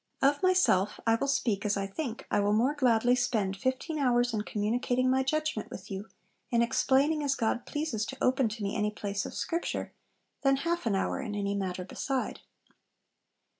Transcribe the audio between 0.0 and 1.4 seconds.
'Of myself I will